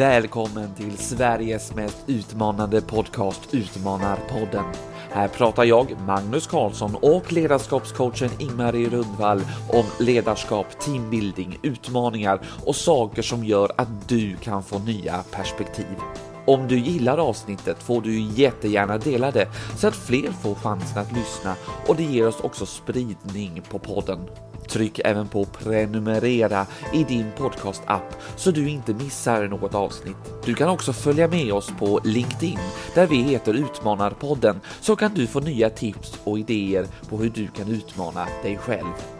[0.00, 4.64] Välkommen till Sveriges mest utmanande podcast Utmanarpodden.
[5.10, 13.22] Här pratar jag, Magnus Karlsson och ledarskapscoachen Ingmarie Rundvall om ledarskap, teambuilding, utmaningar och saker
[13.22, 15.96] som gör att du kan få nya perspektiv.
[16.46, 21.12] Om du gillar avsnittet får du jättegärna dela det så att fler får chansen att
[21.12, 21.54] lyssna
[21.86, 24.18] och det ger oss också spridning på podden.
[24.70, 30.16] Tryck även på prenumerera i din podcastapp så du inte missar något avsnitt.
[30.44, 32.58] Du kan också följa med oss på LinkedIn
[32.94, 37.48] där vi heter Utmanarpodden så kan du få nya tips och idéer på hur du
[37.48, 39.19] kan utmana dig själv.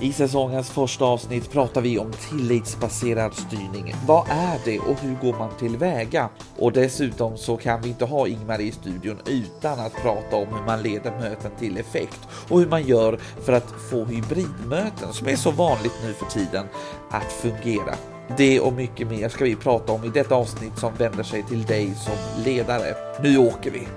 [0.00, 3.94] I säsongens första avsnitt pratar vi om tillitsbaserad styrning.
[4.06, 6.28] Vad är det och hur går man tillväga?
[6.56, 10.66] Och dessutom så kan vi inte ha Ingmar i studion utan att prata om hur
[10.66, 15.36] man leder möten till effekt och hur man gör för att få hybridmöten som är
[15.36, 16.66] så vanligt nu för tiden
[17.10, 17.94] att fungera.
[18.36, 21.64] Det och mycket mer ska vi prata om i detta avsnitt som vänder sig till
[21.64, 22.94] dig som ledare.
[23.22, 23.88] Nu åker vi!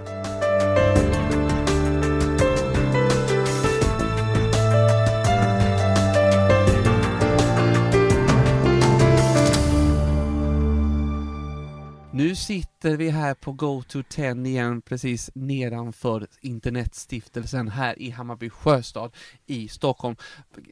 [12.31, 19.11] Nu sitter vi här på GoTo10 igen, precis nedanför Internetstiftelsen här i Hammarby Sjöstad
[19.45, 20.15] i Stockholm.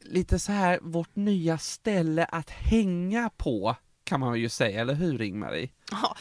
[0.04, 5.22] Lite så här vårt nya ställe att hänga på kan man ju säga, eller hur
[5.22, 5.70] Ingmarie?
[5.92, 6.16] Ja,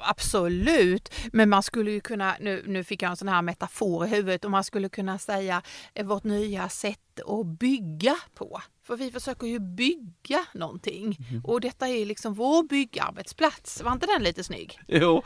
[0.00, 4.08] absolut, men man skulle ju kunna, nu, nu fick jag en sån här metafor i
[4.08, 5.62] huvudet, och man skulle kunna säga
[5.94, 8.60] eh, vårt nya sätt att bygga på.
[8.86, 11.44] För vi försöker ju bygga någonting mm.
[11.44, 13.82] och detta är liksom vår byggarbetsplats.
[13.82, 14.78] Var inte den lite snygg?
[14.88, 15.22] Jo,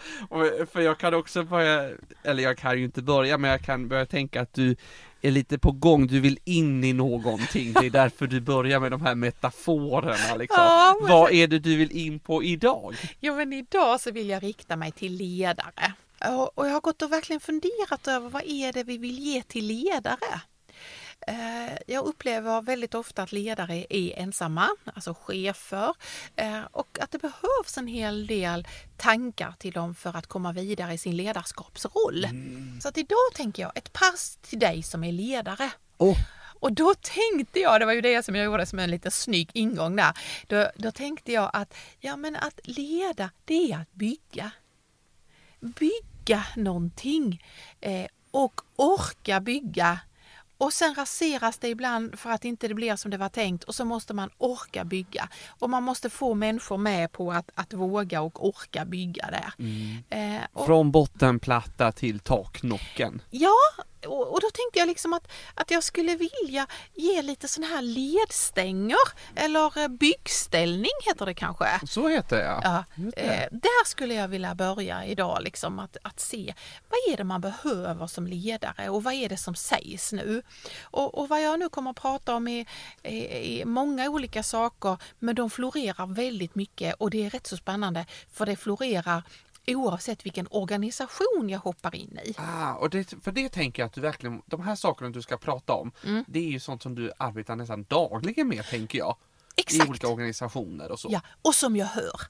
[0.72, 1.90] för jag kan också börja,
[2.24, 4.76] eller jag kan ju inte börja, men jag kan börja tänka att du
[5.22, 8.90] är lite på gång, du vill in i någonting, det är därför du börjar med
[8.90, 10.62] de här metaforerna liksom.
[10.62, 11.10] Ja, men...
[11.10, 12.94] Vad är det du vill in på idag?
[13.20, 15.92] Ja men idag så vill jag rikta mig till ledare.
[16.54, 19.66] Och jag har gått och verkligen funderat över vad är det vi vill ge till
[19.66, 20.40] ledare?
[21.26, 25.94] Eh, jag upplever väldigt ofta att ledare är ensamma, alltså chefer,
[26.36, 30.92] eh, och att det behövs en hel del tankar till dem för att komma vidare
[30.92, 32.24] i sin ledarskapsroll.
[32.24, 32.80] Mm.
[32.80, 35.70] Så att idag tänker jag ett pass till dig som är ledare.
[35.98, 36.18] Oh.
[36.60, 39.50] Och då tänkte jag, det var ju det som jag gjorde som en liten snygg
[39.52, 40.12] ingång där,
[40.46, 44.50] då, då tänkte jag att ja men att leda det är att bygga.
[45.60, 47.42] Bygga någonting
[47.80, 49.98] eh, och orka bygga
[50.58, 53.74] och sen raseras det ibland för att inte det blir som det var tänkt och
[53.74, 55.28] så måste man orka bygga.
[55.48, 59.52] Och man måste få människor med på att, att våga och orka bygga där.
[59.58, 60.36] Mm.
[60.36, 63.22] Eh, och, Från bottenplatta till taknocken.
[63.30, 63.56] Ja,
[64.06, 67.82] och, och, då tänkte jag liksom att, att jag skulle vilja ge lite sån här
[67.82, 68.96] ledstänger
[69.36, 71.80] eller eh, byggställning heter det kanske.
[71.86, 72.84] Så heter det ja.
[73.16, 76.54] Eh, där skulle jag vilja börja idag liksom att, att se
[76.88, 80.42] vad är det man behöver som ledare och vad är det som sägs nu?
[80.82, 82.66] Och, och vad jag nu kommer att prata om är,
[83.02, 87.56] är, är många olika saker men de florerar väldigt mycket och det är rätt så
[87.56, 89.22] spännande för det florerar
[89.76, 92.34] oavsett vilken organisation jag hoppar in i.
[92.36, 95.36] Ah, och det, för det tänker jag att du verkligen, de här sakerna du ska
[95.36, 96.24] prata om, mm.
[96.28, 99.16] det är ju sånt som du arbetar nästan dagligen med tänker jag.
[99.56, 99.86] Exakt.
[99.86, 101.08] I olika organisationer och så.
[101.12, 102.20] Ja, och som jag hör.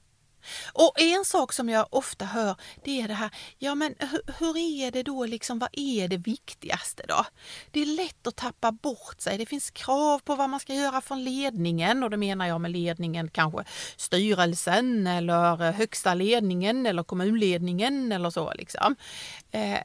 [0.73, 3.95] Och en sak som jag ofta hör det är det här, ja men
[4.39, 7.25] hur, är det då liksom, vad är det viktigaste då?
[7.71, 9.37] Det är lätt att tappa bort sig.
[9.37, 12.71] Det finns krav på vad man ska göra från ledningen och då menar jag med
[12.71, 13.63] ledningen kanske
[13.97, 18.95] styrelsen eller eh, högsta ledningen eller kommunledningen eller så liksom.
[19.51, 19.79] Eh,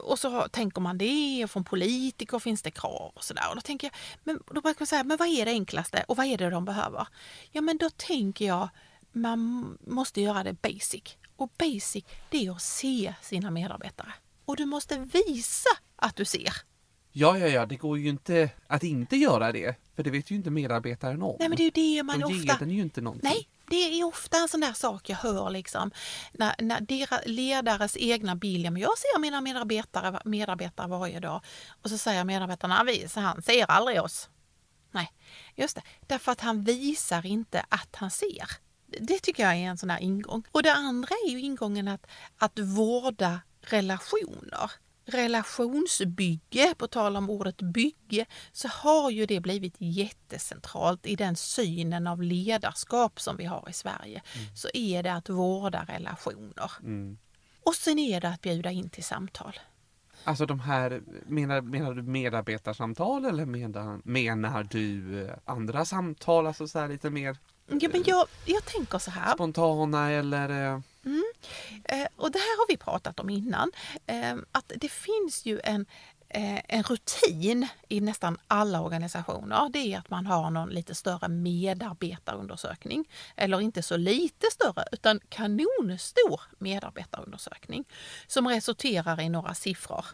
[0.00, 3.48] och så tänker man det och från politiker finns det krav och sådär.
[3.48, 3.94] Och då tänker jag,
[4.24, 6.64] men då brukar man säga, men vad är det enklaste och vad är det de
[6.64, 7.06] behöver?
[7.52, 8.68] Ja men då tänker jag
[9.12, 11.16] man måste göra det basic.
[11.36, 14.12] Och basic, det är att se sina medarbetare.
[14.44, 16.52] Och du måste visa att du ser.
[17.12, 19.76] Ja, ja, ja, det går ju inte att inte göra det.
[19.96, 21.36] För det vet ju inte medarbetaren om.
[21.38, 22.56] Nej, men det är ju det man De ofta...
[22.58, 23.30] den ju inte någonting.
[23.30, 25.90] Nej, det är ofta en sån där sak jag hör liksom.
[26.32, 31.40] När, när deras ledares egna bild, men jag ser mina medarbetare, medarbetare varje dag.
[31.82, 34.28] Och så säger medarbetarna, han ser aldrig oss.
[34.90, 35.12] Nej,
[35.56, 35.82] just det.
[36.06, 38.69] Därför att han visar inte att han ser.
[39.00, 40.42] Det tycker jag är en sån här ingång.
[40.52, 42.06] Och det andra är ju ingången att,
[42.38, 44.70] att vårda relationer.
[45.04, 52.06] Relationsbygge, på tal om ordet bygge, så har ju det blivit jättecentralt i den synen
[52.06, 54.22] av ledarskap som vi har i Sverige.
[54.34, 54.56] Mm.
[54.56, 56.72] Så är det att vårda relationer.
[56.80, 57.18] Mm.
[57.62, 59.60] Och sen är det att bjuda in till samtal.
[60.24, 66.68] Alltså de här, menar, menar du medarbetarsamtal eller menar, menar du eh, andra samtal, alltså
[66.68, 67.36] så lite mer
[67.80, 69.34] Ja, men jag, jag tänker så här.
[69.34, 70.74] Spontana eller?
[70.74, 70.80] Eh...
[71.84, 73.72] Eh, och det här har vi pratat om innan.
[74.06, 75.86] Eh, att det finns ju en,
[76.28, 79.68] eh, en rutin i nästan alla organisationer.
[79.72, 83.08] Det är att man har någon lite större medarbetarundersökning.
[83.36, 87.84] Eller inte så lite större, utan kanonstor medarbetarundersökning
[88.26, 90.06] som resulterar i några siffror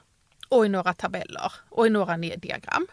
[0.48, 2.86] och i några tabeller och i några diagram.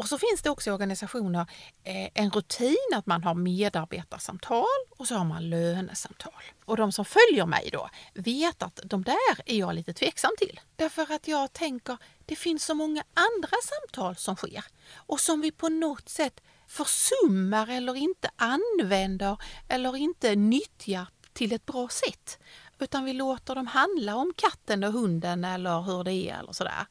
[0.00, 1.46] Och så finns det också i organisationer
[1.84, 6.42] eh, en rutin att man har medarbetarsamtal och så har man lönesamtal.
[6.64, 10.60] Och de som följer mig då vet att de där är jag lite tveksam till.
[10.76, 14.64] Därför att jag tänker det finns så många andra samtal som sker
[14.94, 19.36] och som vi på något sätt försummar eller inte använder
[19.68, 22.38] eller inte nyttjar till ett bra sätt
[22.82, 26.86] utan vi låter dem handla om katten och hunden eller hur det är eller sådär.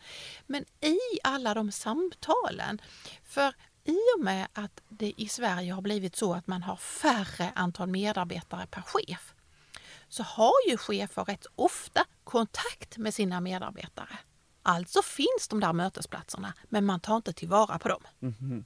[0.46, 2.82] Men i alla de samtalen,
[3.24, 3.54] för
[3.84, 7.88] i och med att det i Sverige har blivit så att man har färre antal
[7.88, 9.34] medarbetare per chef
[10.10, 14.20] så har ju chefer rätt ofta kontakt med sina medarbetare.
[14.64, 18.04] Alltså finns de där mötesplatserna men man tar inte tillvara på dem.
[18.22, 18.66] Mm -hmm.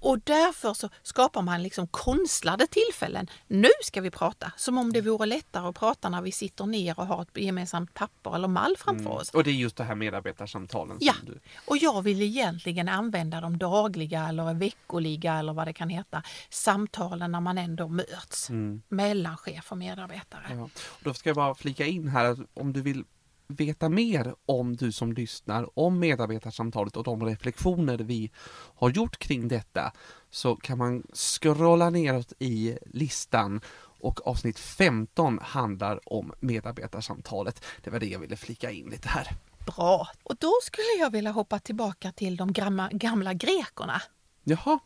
[0.00, 3.30] Och därför så skapar man liksom konstlade tillfällen.
[3.46, 7.00] Nu ska vi prata, som om det vore lättare att prata när vi sitter ner
[7.00, 9.12] och har ett gemensamt papper eller mall framför mm.
[9.12, 9.30] oss.
[9.30, 10.96] Och det är just det här medarbetarsamtalen.
[11.00, 11.40] Ja, du...
[11.66, 17.32] och jag vill egentligen använda de dagliga eller veckoliga eller vad det kan heta samtalen
[17.32, 18.82] när man ändå möts mm.
[18.88, 20.42] mellan chef och medarbetare.
[20.50, 20.62] Ja.
[20.62, 20.70] Och
[21.00, 23.04] då ska jag bara flika in här att om du vill
[23.48, 28.30] veta mer om du som lyssnar, om medarbetarsamtalet och de reflektioner vi
[28.74, 29.92] har gjort kring detta,
[30.30, 33.60] så kan man scrolla neråt i listan
[34.00, 37.64] och avsnitt 15 handlar om medarbetarsamtalet.
[37.84, 39.28] Det var det jag ville flika in lite här.
[39.66, 40.08] Bra!
[40.22, 44.02] Och då skulle jag vilja hoppa tillbaka till de gamla, gamla grekerna.
[44.44, 44.78] Jaha,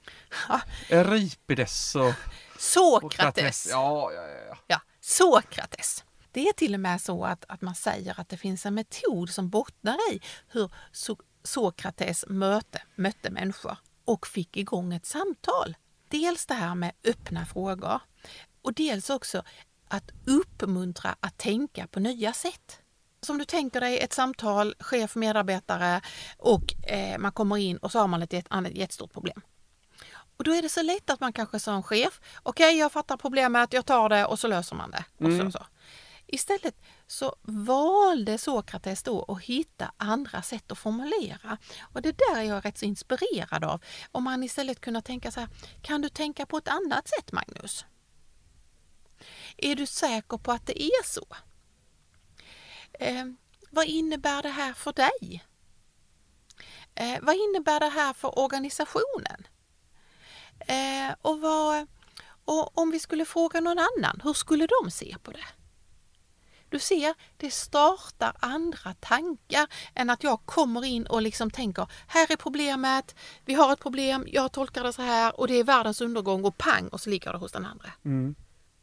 [0.48, 0.60] ja.
[0.88, 2.14] Euripides och
[2.58, 3.68] Sokrates.
[3.70, 4.56] Ja, ja, ja.
[4.66, 6.04] ja, Sokrates.
[6.32, 9.30] Det är till och med så att, att man säger att det finns en metod
[9.30, 15.76] som bottnar i hur so Sokrates möte, mötte människor och fick igång ett samtal.
[16.08, 18.00] Dels det här med öppna frågor
[18.62, 19.42] och dels också
[19.88, 22.78] att uppmuntra att tänka på nya sätt.
[23.20, 26.00] Som du tänker dig ett samtal, chef, medarbetare
[26.38, 29.40] och eh, man kommer in och så har man ett, ett, ett jättestort problem.
[30.36, 33.16] Och då är det så lätt att man kanske som chef, okej okay, jag fattar
[33.16, 35.04] problemet, jag tar det och så löser man det.
[35.18, 35.52] Och mm.
[35.52, 35.66] så, så.
[36.34, 36.76] Istället
[37.06, 41.58] så valde Sokrates då att hitta andra sätt att formulera.
[41.82, 43.84] Och det där är jag rätt så inspirerad av.
[44.12, 45.48] Om man istället kunde tänka så här,
[45.82, 47.84] kan du tänka på ett annat sätt Magnus?
[49.56, 51.26] Är du säker på att det är så?
[52.92, 53.24] Eh,
[53.70, 55.44] vad innebär det här för dig?
[56.94, 59.46] Eh, vad innebär det här för organisationen?
[60.58, 61.86] Eh, och, vad,
[62.44, 65.46] och om vi skulle fråga någon annan, hur skulle de se på det?
[66.72, 72.32] Du ser, det startar andra tankar än att jag kommer in och liksom tänker, här
[72.32, 73.14] är problemet,
[73.44, 76.58] vi har ett problem, jag tolkar det så här och det är världens undergång och
[76.58, 77.92] pang och så ligger det hos den andra.
[78.04, 78.34] Mm.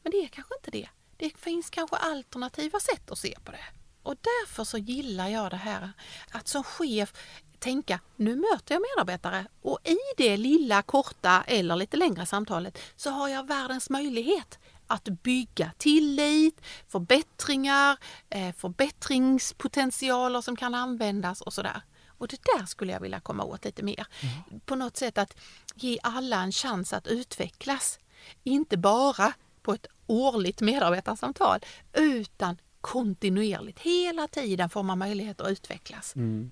[0.03, 0.89] Men det är kanske inte det.
[1.17, 3.65] Det finns kanske alternativa sätt att se på det.
[4.03, 5.91] Och därför så gillar jag det här
[6.31, 7.13] att som chef
[7.59, 13.09] tänka, nu möter jag medarbetare och i det lilla korta eller lite längre samtalet så
[13.09, 14.59] har jag världens möjlighet
[14.89, 17.97] att bygga tillit, förbättringar,
[18.29, 21.81] eh, förbättringspotentialer som kan användas och sådär.
[22.07, 24.07] Och det där skulle jag vilja komma åt lite mer.
[24.21, 24.59] Mm.
[24.65, 25.37] På något sätt att
[25.75, 27.99] ge alla en chans att utvecklas.
[28.43, 31.59] Inte bara på ett årligt medarbetarsamtal
[31.93, 33.79] utan kontinuerligt.
[33.79, 36.15] Hela tiden får man möjlighet att utvecklas.
[36.15, 36.51] Mm.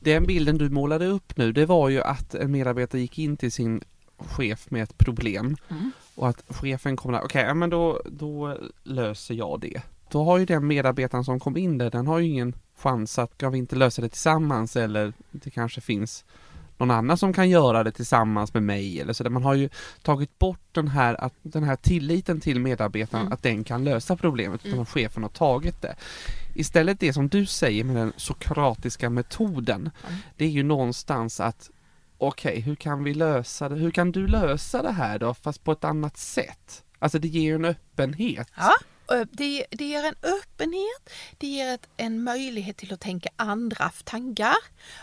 [0.00, 3.52] Den bilden du målade upp nu, det var ju att en medarbetare gick in till
[3.52, 3.82] sin
[4.16, 5.92] chef med ett problem mm.
[6.16, 9.82] Och att chefen kommer där, okej, okay, men då, då löser jag det.
[10.10, 13.34] Då har ju den medarbetaren som kom in där, den har ju ingen chans att,
[13.34, 16.24] ska vi inte lösa det tillsammans eller det kanske finns
[16.78, 19.30] någon annan som kan göra det tillsammans med mig eller så där.
[19.30, 19.68] Man har ju
[20.02, 23.32] tagit bort den här, att, den här tilliten till medarbetaren mm.
[23.32, 24.82] att den kan lösa problemet utan mm.
[24.82, 25.96] att chefen har tagit det.
[26.54, 30.18] Istället det som du säger med den sokratiska metoden, mm.
[30.36, 31.70] det är ju någonstans att
[32.18, 33.74] okej, okay, hur kan vi lösa det?
[33.74, 36.84] Hur kan du lösa det här då, fast på ett annat sätt?
[36.98, 38.48] Alltså det ger ju en öppenhet.
[38.56, 38.72] Ja,
[39.30, 44.56] det, det ger en öppenhet, det ger ett, en möjlighet till att tänka andra tankar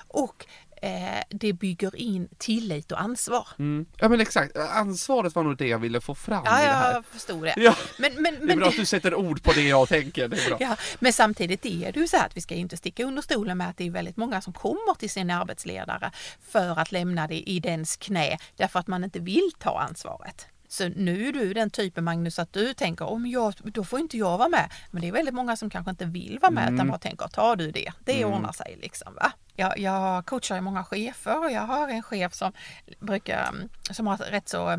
[0.07, 0.45] och
[0.83, 3.47] eh, det bygger in tillit och ansvar.
[3.59, 3.85] Mm.
[3.97, 6.93] Ja men exakt, ansvaret var nog det jag ville få fram ja, i det här.
[6.93, 7.53] jag förstod det.
[7.57, 7.75] Ja.
[7.97, 10.27] Men, men, men, det är bra att du sätter ord på det jag tänker.
[10.27, 10.57] Det är bra.
[10.59, 13.69] Ja, men samtidigt är det ju så att vi ska inte sticka under stolen med
[13.69, 16.11] att det är väldigt många som kommer till sin arbetsledare
[16.41, 20.47] för att lämna det i dens knä därför att man inte vill ta ansvaret.
[20.73, 24.17] Så nu är du den typen Magnus att du tänker om jag, då får inte
[24.17, 24.71] jag vara med.
[24.91, 26.75] Men det är väldigt många som kanske inte vill vara med Mm.
[26.75, 28.33] utan bara tänker tar du det, det Mm.
[28.33, 29.15] ordnar sig liksom.
[29.15, 29.31] Va?
[29.55, 32.53] Jag, jag coachar ju många chefer och jag har en chef som
[32.99, 34.77] brukar, mm, som har rätt så eh,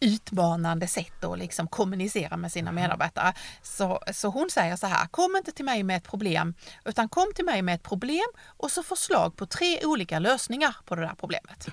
[0.00, 3.34] utmanande sätt att liksom kommunicera med sina medarbetare.
[3.62, 7.26] Så, så hon säger så här, kom inte till mig med ett problem utan kom
[7.34, 11.14] till mig med ett problem och så förslag på tre olika lösningar på det där
[11.20, 11.66] problemet.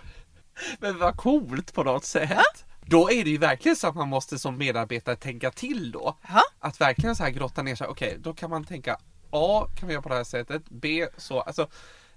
[0.80, 2.66] Men vad coolt på något sätt.
[2.86, 6.18] Då är det ju verkligen så att man måste som medarbetare tänka till då.
[6.28, 6.42] Ja.
[6.60, 7.88] Att verkligen så här grotta ner sig.
[7.88, 8.98] Okej, då kan man tänka
[9.32, 10.64] A kan vi göra på det här sättet.
[10.70, 11.42] B så.
[11.42, 11.68] Alltså,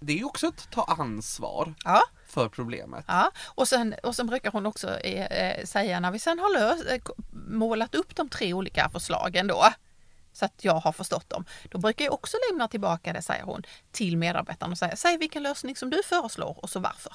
[0.01, 2.03] det är ju också att ta ansvar Ja.
[2.29, 3.05] för problemet.
[3.09, 6.53] Ja, och sen, och sen brukar hon också eh, eh, säga när vi sen har
[6.53, 6.99] löst, eh,
[7.49, 9.65] målat upp de tre olika förslagen då,
[10.33, 13.63] så att jag har förstått dem, då brukar jag också lämna tillbaka det, säger hon,
[13.93, 17.13] till medarbetaren och säga, säg vilken lösning som du föreslår och så varför.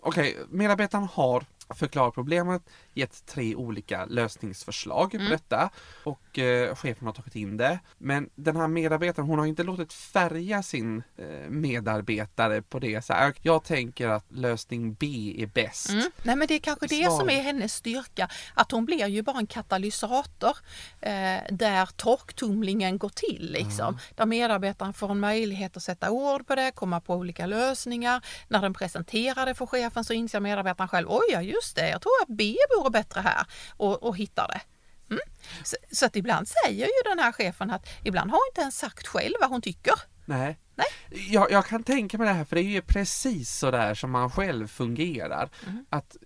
[0.00, 2.62] Okej, medarbetaren har förklarat problemet,
[2.94, 5.26] gett tre olika lösningsförslag Mm.
[5.26, 5.70] på detta
[6.04, 7.78] och eh, chefen har tagit in det.
[7.98, 13.04] Men den här medarbetaren, hon har inte låtit färga sin eh, medarbetare på det.
[13.04, 15.06] Så här, jag tänker att lösning B
[15.38, 15.90] är bäst.
[15.90, 16.10] Mm.
[16.22, 17.18] Nej men det är kanske det Svar.
[17.18, 20.56] som är hennes styrka, att hon blir ju bara en katalysator
[21.00, 21.10] eh,
[21.50, 23.98] där torktumlingen går till liksom.
[24.14, 28.24] Där medarbetaren får en möjlighet att sätta ord på det, komma på olika lösningar.
[28.48, 32.02] När den presenterar det för chefen så inser medarbetaren själv, oj ja just det, jag
[32.02, 33.46] tror att B vore bättre här
[33.76, 34.60] och, och hittar det.
[35.10, 35.22] Mm.
[35.64, 38.78] Så, så att ibland säger ju den här chefen att ibland har hon inte ens
[38.78, 39.94] sagt själv vad hon tycker.
[40.24, 40.58] Nej.
[40.74, 40.86] Nej.
[41.30, 44.10] Jag, jag kan tänka mig det här för det är ju precis så där som
[44.10, 45.50] man själv fungerar.
[45.66, 45.86] Mm.
[45.90, 46.16] Att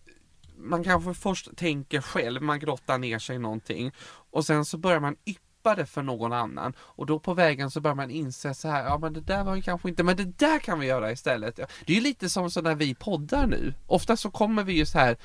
[0.56, 3.92] man kanske först tänker själv, man grottar ner sig i någonting
[4.30, 7.80] och sen så börjar man yppa det för någon annan och då på vägen så
[7.80, 10.24] börjar man inse så här, ja men det där var ju kanske inte, men det
[10.24, 11.56] där kan vi göra istället.
[11.56, 13.74] Det är ju lite som så när vi poddar nu.
[13.86, 15.16] Ofta så kommer vi ju så här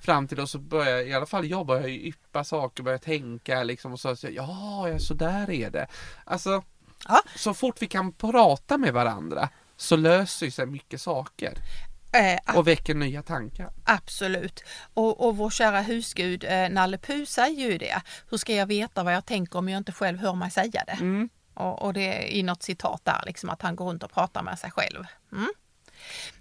[0.00, 3.62] fram till och så börjar, i alla fall jag börjar ju yppa saker, börjar tänka
[3.62, 5.86] liksom och så, så ja, ja så där är det.
[6.24, 6.62] Alltså,
[7.08, 7.22] Ja.
[7.36, 11.54] så fort vi kan prata med varandra så löser sig mycket saker
[12.12, 13.70] Eh, och väcker nya tankar.
[13.84, 14.64] Absolut.
[14.94, 18.02] Och, och vår kära husgud eh, Nalle Puh säger ju det.
[18.30, 20.92] Hur ska jag veta vad jag tänker om jag inte själv hör mig säga det?
[21.00, 21.28] Mm.
[21.54, 24.42] Och, och det är i något citat där, liksom att han går runt och pratar
[24.42, 25.04] med sig själv.
[25.32, 25.48] Mm.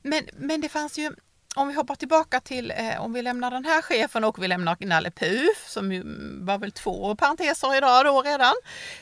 [0.01, 1.11] Men, men det fanns ju,
[1.55, 4.77] om vi hoppar tillbaka till, eh, om vi lämnar den här chefen och vi lämnar
[4.79, 6.03] Nalle Puh, som ju
[6.41, 8.55] var väl två parenteser idag då redan.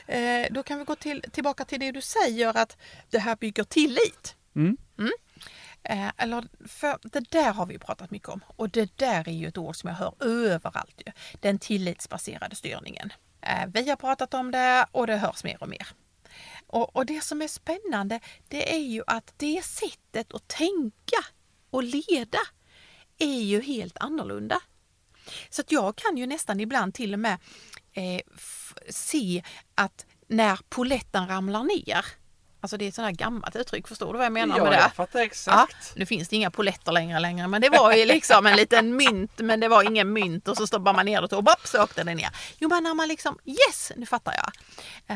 [0.06, 2.76] Eh, då kan vi gå till, tillbaka till det du säger att
[3.10, 4.36] det här bygger tillit.
[4.56, 4.76] Mm.
[5.84, 9.48] Eh, eller för det där har vi pratat mycket om och det där är ju
[9.48, 11.02] ett ord som jag hör överallt.
[11.06, 11.12] Ju.
[11.40, 13.12] Den tillitsbaserade styrningen.
[13.40, 15.86] Eh, vi har pratat om det och det hörs mer och mer.
[16.66, 21.24] Och, och det som är spännande det är ju att det sättet att tänka
[21.70, 22.38] och leda
[23.18, 24.60] är ju helt annorlunda.
[25.50, 27.38] Så att jag kan ju nästan ibland till och med
[27.92, 28.20] eh,
[28.90, 29.42] se
[29.74, 32.04] att när poletten ramlar ner,
[32.64, 34.72] alltså det är ett sånt här gammalt uttryck, förstår du vad jag menar ja, med
[34.72, 34.76] det?
[34.78, 35.92] jag fattar Ja, exakt.
[35.96, 39.32] nu finns det inga poletter längre längre men det var ju liksom en liten mynt
[39.38, 42.04] men det var ingen mynt och så stoppar man ner det och bopp så åkte
[42.04, 42.28] den ner.
[42.58, 44.50] Jo men när man liksom, yes nu fattar jag.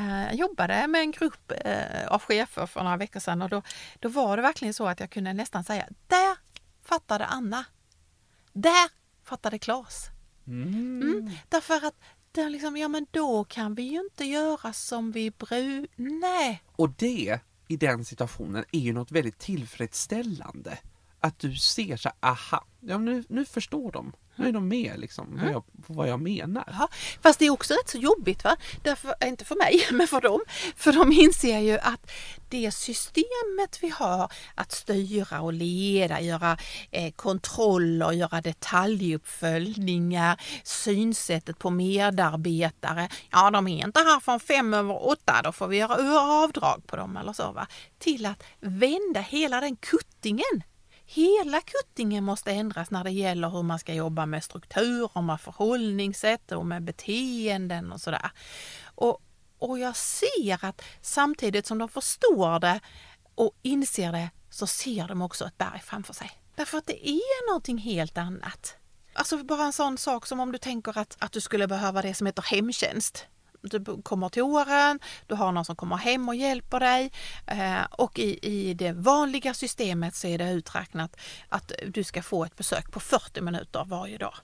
[0.01, 3.63] Eh, Jag jobbade med en grupp eh, av chefer för några veckor sedan och då,
[3.99, 6.37] då var det verkligen så att jag kunde nästan säga, där
[6.85, 7.65] fattade Anna.
[8.53, 8.89] Där
[9.25, 10.07] fattade Claes.
[10.47, 11.03] Mm.
[11.03, 11.95] Mm, därför att
[12.33, 15.87] det liksom, ja men då kan vi ju inte göra som vi bru...
[15.97, 16.63] Nej.
[16.77, 20.79] Och det i den situationen är ju något väldigt tillfredsställande.
[21.21, 24.13] Att du ser så här, aha, ja, nu, nu förstår de.
[24.39, 26.65] Nu är de med liksom, vad, jag, vad jag menar.
[26.79, 26.89] Ja,
[27.23, 28.57] fast det är också rätt så jobbigt, va?
[28.83, 30.41] Därför, eh, inte för mig, men för dem.
[30.77, 32.11] För de inser ju att
[32.49, 36.59] det systemet vi har att styra och leda, göra
[36.91, 43.09] eh, kontroller, göra detaljuppföljningar, synsättet på medarbetare.
[43.31, 46.97] Ja, de är inte här från fem över åtta, då får vi göra avdrag på
[46.97, 47.53] dem eller så.
[47.53, 47.67] Va?
[47.99, 50.63] Till att vända hela den kuttingen
[51.11, 56.53] Hela kuttingen måste ändras när det gäller hur man ska jobba med strukturer, med förhållningssätt
[56.53, 58.31] och med beteenden och sådär.
[58.85, 59.23] Och,
[59.59, 62.81] och jag ser att samtidigt som de förstår det
[63.35, 66.31] och inser det så ser de också ett berg framför sig.
[66.55, 68.77] Därför att det är någonting helt annat.
[69.13, 72.15] Alltså bara en sån sak som om du tänker att, att du skulle behöva det
[72.15, 73.27] som heter hemtjänst.
[73.71, 77.13] Du kommer till åren, du har någon som kommer hem och hjälper dig
[77.47, 81.17] eh, och i, i det vanliga systemet så är det uträknat
[81.49, 84.35] att du ska få ett besök på 40 minuter varje dag.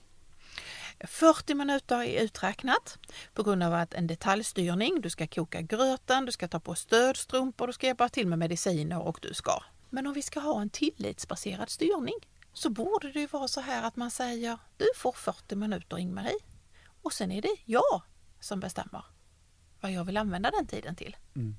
[0.99, 2.97] 40 minuter är uträknat
[3.33, 7.67] på grund av att en detaljstyrning, du ska koka gröten, du ska ta på stödstrumpor,
[7.67, 9.63] du ska hjälpa till med mediciner och du ska.
[9.89, 12.15] Men om vi ska ha en tillitsbaserad styrning
[12.53, 16.39] så borde det ju vara så här att man säger du får 40 minuter Ingmarie.
[17.01, 18.01] Och sen är det jag
[18.39, 19.05] som bestämmer
[19.81, 21.17] vad jag vill använda den tiden till.
[21.35, 21.55] Mm.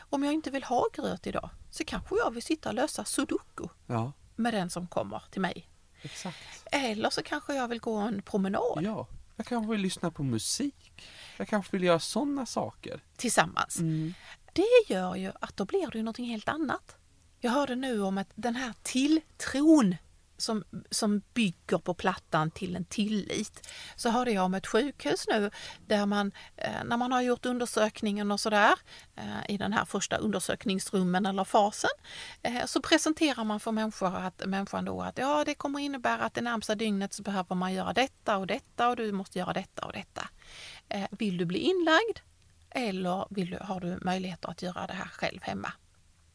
[0.00, 3.68] Om jag inte vill ha gröt idag så kanske jag vill sitta och lösa sudoku
[3.86, 5.68] Ja, med den som kommer till mig.
[6.02, 6.38] exakt.
[6.72, 9.06] Eller så kanske jag vill gå en promenad Ja,
[9.36, 11.02] jag kanske vill lyssna på musik.
[11.36, 13.00] Jag kanske vill göra sådana saker.
[13.16, 13.78] tillsammans.
[13.78, 14.14] Mm.
[14.52, 16.96] Det gör ju att då blir det ju någonting helt annat.
[17.40, 19.96] Jag hörde nu om att den här tilltron
[20.42, 23.68] som, som bygger på plattan till en tillit.
[23.96, 25.50] Så hörde jag om ett sjukhus nu
[25.86, 28.74] där man, eh, när man har gjort undersökningen och sådär,
[29.16, 31.90] eh, i den här första undersökningsrummen eller fasen,
[32.42, 36.34] eh, så presenterar man för människor att, människan då att ja, det kommer innebära att
[36.34, 39.86] det närmsta dygnet så behöver man göra detta och detta och du måste göra detta
[39.86, 40.28] och detta.
[41.10, 42.18] Vill du bli inlagd
[42.70, 45.72] eller vill du, har du möjligheter att göra det här själv hemma?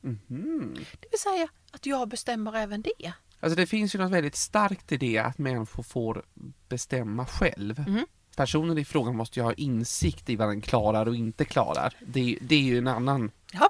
[0.01, 0.73] Mhm.
[0.73, 3.13] Det vill säga att jag bestämmer även det.
[3.39, 6.23] Alltså det finns ju något väldigt starkt i det att människor får
[6.69, 7.79] bestämma själv.
[7.79, 8.05] Mhm.
[8.35, 11.93] Personen i frågan måste ju ha insikt i vad den klarar och inte klarar.
[12.07, 13.69] Det, det är ju en annan Ja,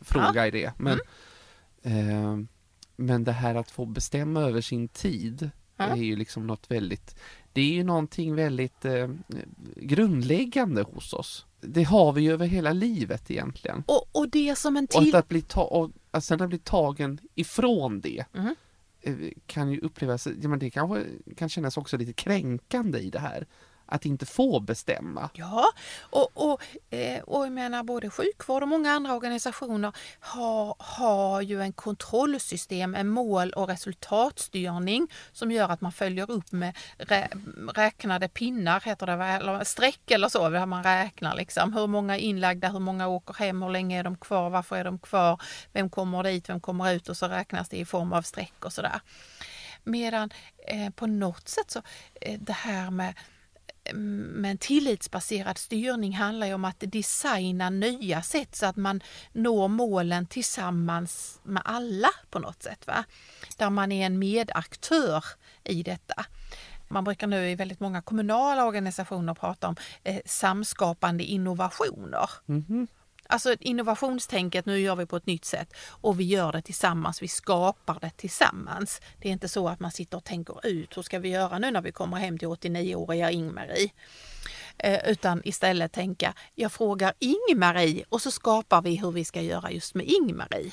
[0.00, 0.72] fråga i det.
[0.78, 0.98] Men,
[1.82, 2.38] eh,
[2.96, 5.84] men det här att få bestämma över sin tid Ja.
[5.84, 7.16] är ju liksom något väldigt,
[7.52, 9.08] det är ju någonting väldigt eh,
[9.76, 11.46] grundläggande hos oss.
[11.60, 13.82] Det har vi ju över hela livet egentligen.
[13.86, 15.16] och, och det som en Och att, till...
[15.16, 18.54] att, bli ta- och att sen att bli tagen ifrån det Mhm.
[19.02, 19.14] Eh,
[19.46, 21.06] kan ju upplevas, ja, men det kanske
[21.36, 23.46] kan kännas också lite kränkande i det här.
[23.92, 25.30] Att inte få bestämma.
[25.34, 25.64] Ja,
[26.00, 31.62] och, och, eh, och jag menar både sjukvård och många andra organisationer har, har ju
[31.62, 37.28] en kontrollsystem, en mål och resultatstyrning som gör att man följer upp med rä,
[37.74, 42.20] räknade pinnar, heter det, eller streck eller så, där man räknar liksom hur många är
[42.20, 45.40] inlagda, hur många åker hem, hur länge är de kvar, varför är de kvar,
[45.72, 48.72] vem kommer dit, vem kommer ut och så räknas det i form av streck och
[48.72, 49.00] sådär.
[49.84, 50.30] Medan
[50.66, 51.82] eh, på något sätt så
[52.20, 53.14] eh, det här med
[53.94, 59.00] men tillitsbaserad styrning handlar ju om att designa nya sätt så att man
[59.32, 62.86] når målen tillsammans med alla på något sätt.
[62.86, 63.04] Va?
[63.56, 65.24] Där man är en medaktör
[65.64, 66.26] i detta.
[66.88, 72.30] Man brukar nu i väldigt många kommunala organisationer prata om eh, samskapande innovationer.
[72.46, 72.86] Mhm.
[73.32, 77.28] Alltså innovationstänket, nu gör vi på ett nytt sätt och vi gör det tillsammans, vi
[77.28, 79.00] skapar det tillsammans.
[79.18, 81.70] Det är inte så att man sitter och tänker ut, hur ska vi göra nu
[81.70, 83.90] när vi kommer hem till 89-åriga Ingmarie?
[84.78, 89.70] Eh, utan istället tänka, jag frågar Ingmarie och så skapar vi hur vi ska göra
[89.70, 90.72] just med Ingmarie.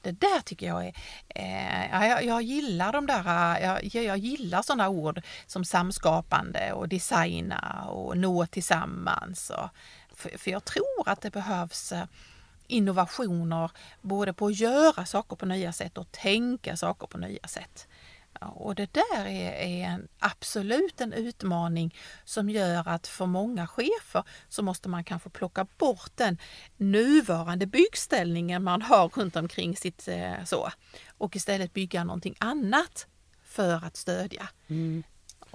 [0.00, 0.92] Det där tycker jag är,
[1.28, 7.86] eh, jag, jag gillar de där, jag, jag gillar sådana ord som samskapande och designa
[7.88, 9.50] och nå tillsammans.
[9.50, 9.68] Och,
[10.16, 12.06] för, för jag tror att det behövs eh,
[12.66, 17.88] innovationer både på att göra saker på nya sätt och tänka saker på nya sätt.
[18.40, 24.24] Och det där är, är en, absolut en utmaning som gör att för många chefer
[24.48, 26.38] så måste man kanske plocka bort den
[26.76, 30.70] nuvarande byggställningen man har runt omkring sitt eh, så
[31.18, 33.06] och istället bygga någonting annat
[33.44, 34.48] för att stödja.
[34.68, 35.02] Mm.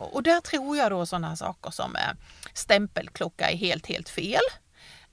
[0.01, 2.11] Och där tror jag då sådana saker som eh,
[2.53, 4.41] stämpelklocka är helt, helt fel.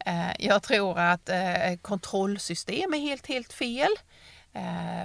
[0.07, 3.90] Eh, jag tror att eh, kontrollsystem är helt, helt fel.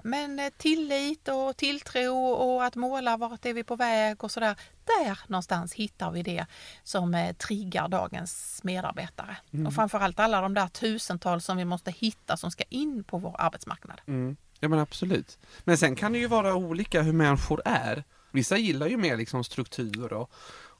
[0.04, 4.56] Men tillit och tilltro och att måla vart är vi på väg och sådär.
[4.86, 6.46] Där någonstans hittar vi det
[6.84, 9.38] som triggar dagens medarbetare.
[9.67, 13.36] Och framförallt alla de där tusentals som vi måste hitta som ska in på vår
[13.39, 14.02] arbetsmarknad.
[14.08, 14.38] Mm.
[14.60, 15.39] Ja men absolut.
[15.63, 18.04] Men sen kan det ju vara olika hur människor är.
[18.34, 20.32] Vissa gillar ju mer liksom struktur och,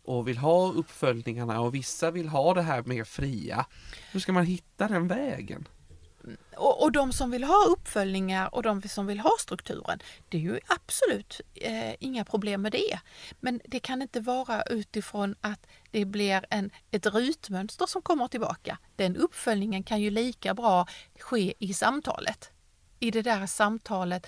[0.04, 3.66] och vill ha uppföljningarna och vissa vill ha det här mer fria.
[4.12, 5.68] Hur ska man hitta den vägen?
[6.56, 10.42] Och, och de som vill ha uppföljningar och de som vill ha strukturen, det är
[10.42, 13.00] ju absolut eh, inga problem med det.
[13.40, 18.78] Men det kan inte vara utifrån att det blir en, ett rutmönster som kommer tillbaka.
[18.96, 20.88] Den uppföljningen kan ju lika bra
[21.20, 22.50] ske i samtalet.
[23.00, 24.28] I det där samtalet,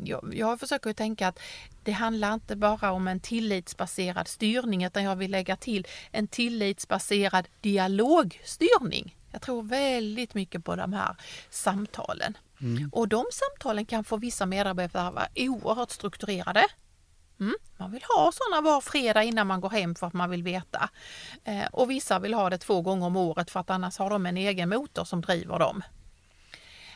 [0.00, 1.38] jag, jag försöker tänka att
[1.82, 7.48] det handlar inte bara om en tillitsbaserad styrning utan jag vill lägga till en tillitsbaserad
[7.60, 9.16] dialogstyrning.
[9.30, 11.16] Jag tror väldigt mycket på de här
[11.50, 12.36] samtalen.
[12.92, 16.64] Och de samtalen kan för vissa medarbetare vara oerhört strukturerade.
[17.40, 17.54] Mm.
[17.76, 20.90] Man vill ha sådana var fredag innan man går hem för att man vill veta.
[21.44, 24.26] Eh, och vissa vill ha det två gånger om året för att annars har de
[24.26, 25.82] en egen motor som driver dem.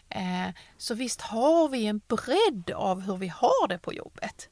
[0.09, 4.49] Eh, så visst har vi en bredd av hur vi har det på jobbet.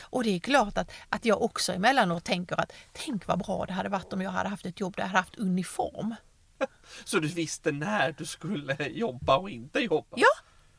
[0.00, 3.72] Och det är klart att, att jag också emellanåt tänker att tänk vad bra det
[3.72, 6.14] hade varit om jag hade haft ett jobb där jag hade haft uniform.
[7.04, 10.16] Så du visste när du skulle jobba och inte jobba?
[10.16, 10.28] Ja,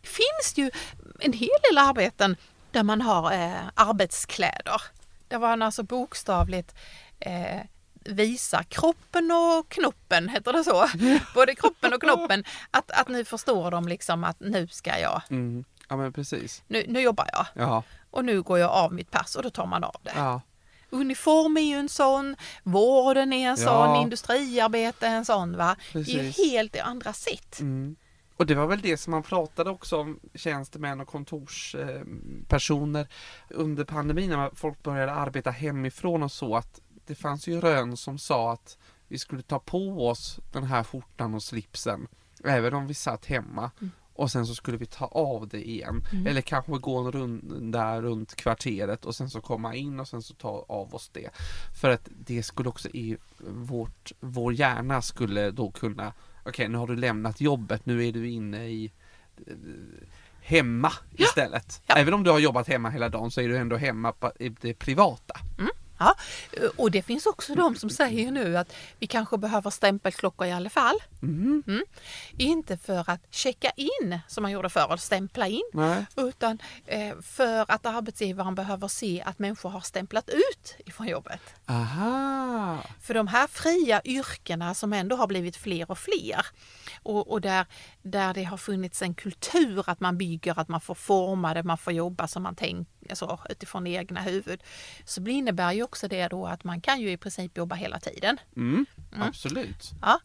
[0.02, 0.72] det finns ju
[1.20, 2.36] en hel del arbeten
[2.72, 4.82] där man har eh, arbetskläder.
[5.28, 6.76] Där man alltså bokstavligt
[7.20, 7.62] eh,
[8.08, 10.88] visa kroppen och knoppen, heter det så?
[11.34, 15.63] Både kroppen och knoppen, att, att nu förstår de liksom att nu ska jag, Mm.
[15.89, 16.63] Ja men precis.
[16.67, 17.84] nu, nu jobbar jag Ja.
[18.12, 20.12] och nu går jag av mitt pass och då tar man av det.
[20.15, 20.41] ja.
[20.89, 23.67] Uniform är ju en sån, vården är en Ja.
[23.67, 25.76] sån, industriarbete är en sån va.
[25.93, 26.52] Det är ju Precis.
[26.52, 27.60] helt andra sätt.
[27.60, 27.96] Mm.
[28.38, 33.08] Och det var väl det som man pratade också om tjänstemän och kontorspersoner
[33.50, 38.17] under pandemin när folk började arbeta hemifrån och så att det fanns ju rön som
[38.17, 42.08] sa att vi skulle ta på oss den här skjortan och slipsen
[42.43, 43.91] även om vi satt hemma Mm.
[44.13, 46.28] och sen så skulle vi ta av det igen Mm.
[46.28, 50.34] eller kanske gå en runda runt kvarteret och sen så komma in och sen så
[50.34, 51.30] ta av oss det
[51.82, 53.17] för att det skulle också i
[53.48, 56.13] vårt, vår hjärna skulle då kunna
[56.46, 58.91] Okej, nu har du lämnat jobbet, nu är du inne i
[59.48, 59.54] eh,
[60.41, 61.82] hemma istället.
[61.88, 61.96] Ja.
[61.96, 64.74] Även om du har jobbat hemma hela dagen så är du ändå hemma i det
[64.74, 65.39] privata.
[65.98, 66.16] Ja,
[66.76, 70.70] och det finns också de som säger nu att vi kanske behöver stämpelklockor i alla
[70.70, 70.96] fall.
[71.22, 71.84] Mm.
[72.38, 76.06] Inte för att checka in som man gjorde förr, stämpla in, Nej.
[76.16, 81.42] utan eh, för att arbetsgivaren behöver se att människor har stämplat ut ifrån jobbet.
[81.66, 82.78] Aha!
[83.02, 86.46] För de här fria yrkena som ändå har blivit fler och fler
[87.04, 87.66] och, och där,
[88.02, 91.78] där det har funnits en kultur att man bygger, att man får forma det, man
[91.78, 94.63] får jobba som man tänker så, utifrån egna huvud.
[95.06, 98.38] Så innebär ju också det då att man kan ju i princip jobba hela tiden.
[98.56, 98.86] Mm.
[99.12, 99.91] Absolut.
[100.02, 100.20] Ja.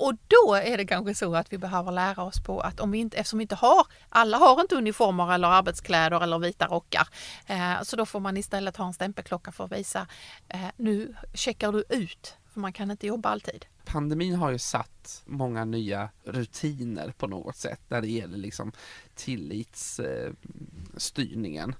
[0.00, 2.98] Och då är det kanske så att vi behöver lära oss på att om vi
[2.98, 7.08] inte, eftersom vi inte har, alla har inte uniformer eller arbetskläder eller vita rockar,
[7.46, 10.06] eh, så då får man istället ha en stämpelklocka för att visa,
[10.48, 13.66] eh, nu checkar du ut, för man kan inte jobba alltid.
[13.84, 18.72] Pandemin har ju satt många nya rutiner på något sätt när det gäller liksom
[19.14, 21.70] tillitsstyrningen.
[21.70, 21.76] Eh,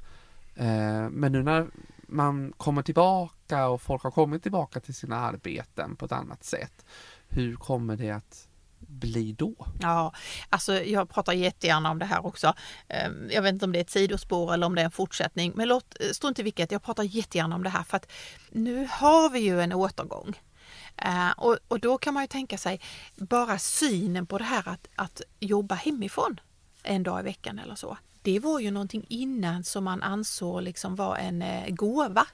[0.60, 1.66] Eh, men nu när
[2.06, 6.84] man kommer tillbaka och folk har kommit tillbaka till sina arbeten på ett annat sätt.
[7.28, 9.54] Hur kommer det att bli då?
[9.80, 10.14] Ja,
[10.48, 12.54] alltså jag pratar jättegärna om det här också.
[12.88, 15.52] Ehm, jag vet inte om det är ett sidospår eller om det är en fortsättning,
[15.56, 18.10] men låt, eh, strunt i vilket, jag pratar jättegärna om det här för att
[18.50, 20.40] nu har vi ju en återgång.
[20.96, 22.80] Eh, och, och då kan man ju tänka sig
[23.16, 26.40] bara synen på det här att, att jobba hemifrån
[26.82, 27.98] en dag i veckan eller så.
[28.22, 32.26] Det var ju någonting innan som man ansåg liksom var en eh, gåva.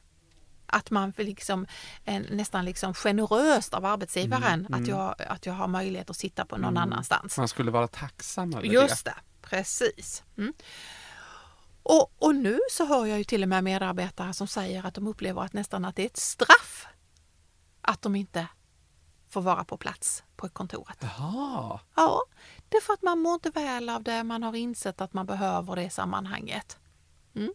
[0.67, 1.67] Att man liksom,
[2.05, 6.57] en, nästan liksom generöst av arbetsgivaren att, jag, att jag har möjlighet att sitta på
[6.57, 7.39] någon annanstans.
[7.39, 10.23] Man skulle vara tacksam över Just det, precis.
[10.39, 10.53] Mm.
[11.83, 15.07] Och, och nu så hör jag ju till och med medarbetare som säger att de
[15.07, 16.87] upplever att nästan att det är ett straff
[17.81, 18.47] att de inte
[19.29, 21.01] får vara på plats på kontoret.
[21.01, 21.11] det.
[21.19, 22.23] Jaha, Ja,
[22.69, 25.27] det är för att man mår inte väl av det, man har insett att man
[25.27, 26.79] behöver det sammanhanget.
[27.37, 27.55] Mm.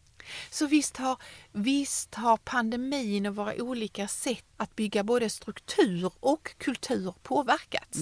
[0.49, 1.17] Så visst har,
[1.51, 7.99] visst har pandemin och våra olika sätt att bygga både struktur och kultur påverkats.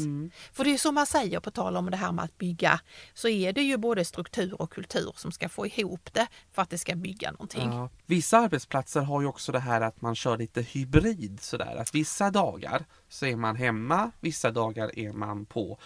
[0.53, 2.79] För det är som man säger på tal om det här med att bygga,
[3.13, 6.69] så är det ju både struktur och kultur som ska få ihop det för att
[6.69, 7.69] det ska bygga någonting.
[7.69, 7.89] Ja.
[8.05, 11.75] Vissa arbetsplatser har ju också det här att man kör lite hybrid sådär.
[11.75, 15.79] Att vissa dagar så är man hemma, vissa dagar är man på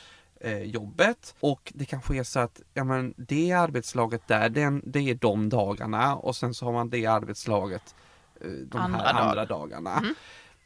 [0.44, 5.00] eh, jobbet och det kanske är så att ja, men det arbetslaget där, den, det
[5.00, 7.96] är de dagarna och sen så har man det arbetslaget
[8.42, 9.30] eh, de Andra här dagar.
[9.30, 10.04] andra dagarna.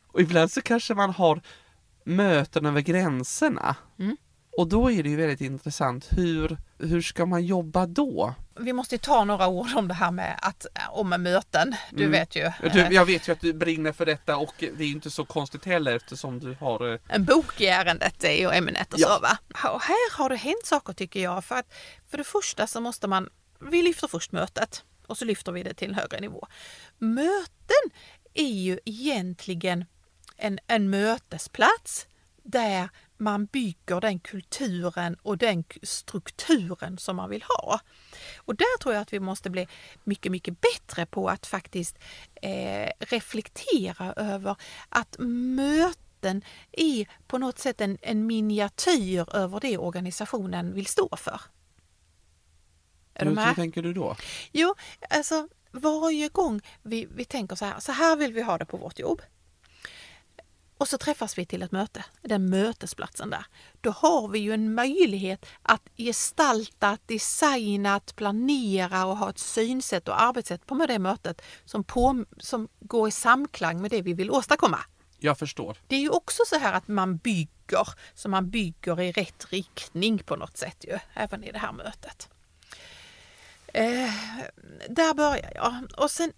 [0.07, 1.41] Och ibland så kanske man har
[2.03, 3.75] möten över gränserna.
[3.99, 4.17] Mm.
[4.57, 8.33] Och då är det ju väldigt intressant, hur, hur ska man jobba då?
[8.59, 11.75] Vi måste ju ta några ord om det här med att, om möten.
[11.91, 12.11] Du Mm.
[12.11, 12.51] vet ju.
[12.73, 15.25] Du, eh, jag vet ju att du brinner för detta och det är inte så
[15.25, 19.07] konstigt heller eftersom du har eh, en bok i ärendet är ju ämnet och Ja.
[19.07, 19.37] så va.
[19.71, 21.45] Och här har det hänt saker tycker jag.
[21.45, 21.73] För att
[22.09, 25.73] för det första så måste man, vi lyfter först mötet och så lyfter vi det
[25.73, 26.47] till en högre nivå.
[26.97, 27.91] Möten
[28.33, 29.85] är ju egentligen
[30.37, 32.07] en, en mötesplats
[32.43, 37.79] där man bygger den kulturen och den strukturen som man vill ha.
[38.37, 39.67] Och där tror jag att vi måste bli
[40.03, 41.97] mycket, mycket bättre på att faktiskt
[42.41, 44.55] eh, reflektera över
[44.89, 51.41] att möten är på något sätt en, en miniatyr över det organisationen vill stå för.
[53.13, 54.15] Är hur, hur tänker du då?
[54.51, 54.75] Jo,
[55.09, 58.77] alltså varje gång vi, vi tänker så här, så här vill vi ha det på
[58.77, 59.21] vårt jobb.
[60.77, 63.45] Och så träffas vi till ett möte, den mötesplatsen där.
[63.81, 69.39] Då har vi ju en möjlighet att gestalta, att designa, att planera och ha ett
[69.39, 74.01] synsätt och arbetssätt på med det mötet som, på, som går i samklang med det
[74.01, 74.79] vi vill åstadkomma.
[75.19, 75.77] Jag förstår.
[75.87, 80.19] Det är ju också så här att man bygger, så man bygger i rätt riktning
[80.19, 82.29] på något sätt ju, även i det här mötet.
[83.73, 84.13] Eh,
[84.89, 85.75] där börjar jag.
[85.97, 86.33] Och sen,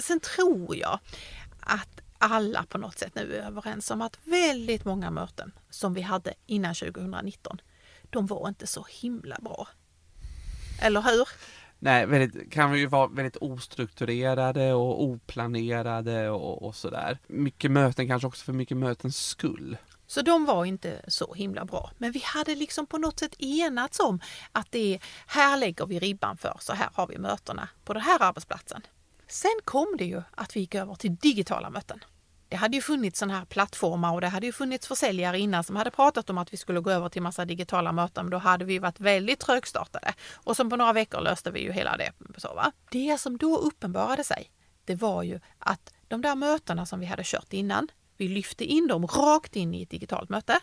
[0.00, 0.98] sen tror jag
[1.60, 6.00] att, alla på något sätt nu är överens om att väldigt många möten som vi
[6.00, 7.60] hade innan 2019,
[8.10, 9.68] de var inte så himla bra.
[10.82, 11.28] Eller hur?
[11.78, 17.18] Nej, väldigt, kan ju vara väldigt ostrukturerade och oplanerade och, och sådär.
[17.26, 19.76] Mycket möten kanske också för mycket mötens skull.
[20.06, 21.90] Så de var inte så himla bra.
[21.98, 24.20] Men vi hade liksom på något sätt enats om
[24.52, 28.02] att det är, här lägger vi ribban för, så här har vi mötena på den
[28.02, 28.82] här arbetsplatsen.
[29.26, 32.04] Sen kom det ju att vi gick över till digitala möten.
[32.52, 35.76] Det hade ju funnits sådana här plattformar och det hade ju funnits försäljare innan som
[35.76, 38.24] hade pratat om att vi skulle gå över till massa digitala möten.
[38.24, 40.14] Men då hade vi varit väldigt trögstartade.
[40.34, 42.12] Och som på några veckor löste vi ju hela det.
[42.36, 42.72] Så, va?
[42.90, 44.50] Det som då uppenbarade sig,
[44.84, 48.86] det var ju att de där mötena som vi hade kört innan, vi lyfte in
[48.86, 50.60] dem rakt in i ett digitalt möte.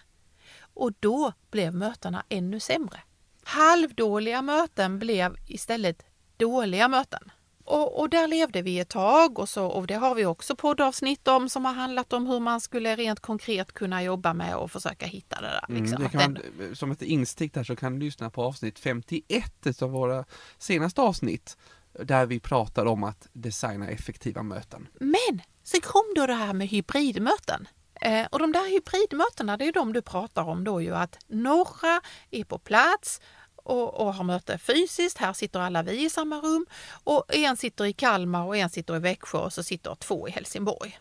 [0.74, 3.00] Och då blev mötena ännu sämre.
[3.44, 6.06] Halvdåliga möten blev istället
[6.38, 7.32] dåliga möten.
[7.70, 11.28] Och, och, där levde vi ett tag och, så, och det har vi också poddavsnitt
[11.28, 15.06] om som har handlat om hur man skulle rent konkret kunna jobba med och försöka
[15.06, 15.66] hitta det där.
[15.70, 16.04] Mm, Liksom.
[16.04, 16.76] det kan, den...
[16.76, 20.26] Som ett instick där så kan du lyssna på avsnitt 51 av våra
[20.58, 21.58] senaste avsnitt
[22.04, 24.88] där vi pratar om att designa effektiva möten.
[25.00, 27.68] Men sen kom då det här med hybridmöten.
[28.02, 32.02] Eh, och de där hybridmötena, det är de du pratar om då ju att några
[32.32, 33.22] är på plats
[33.70, 35.18] och, och har möte fysiskt.
[35.18, 36.66] Här sitter alla vi i samma rum
[37.04, 40.32] och en sitter i Kalmar och en sitter i Växjö och så sitter två i
[40.32, 41.00] Helsingborg.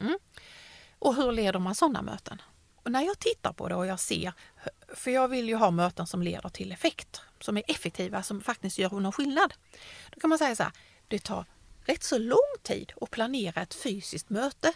[0.00, 0.18] Mm.
[0.98, 2.42] Och hur leder man sådana möten?
[2.76, 4.32] Och när jag tittar på det och jag ser,
[4.94, 8.78] för jag vill ju ha möten som leder till effekt, som är effektiva, som faktiskt
[8.78, 9.54] gör någon skillnad.
[10.10, 10.72] Då kan man säga så här,
[11.08, 11.44] det tar
[11.84, 14.72] rätt så lång tid att planera ett fysiskt möte.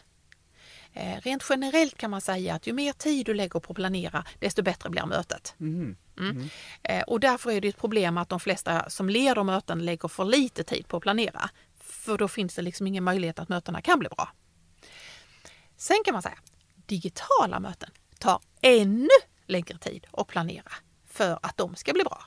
[0.92, 4.24] Eh, rent generellt kan man säga att ju mer tid du lägger på att planera,
[4.38, 5.54] desto bättre blir mötet.
[5.60, 5.96] Mm.
[6.18, 6.48] Mm.
[6.84, 7.04] Mm.
[7.06, 10.64] Och därför är det ett problem att de flesta som leder möten lägger för lite
[10.64, 11.50] tid på att planera.
[11.80, 14.28] För då finns det liksom ingen möjlighet att mötena kan bli bra.
[15.76, 16.38] Sen kan man säga,
[16.86, 19.08] digitala möten tar ännu
[19.46, 20.72] längre tid att planera
[21.06, 22.24] för att de ska bli bra.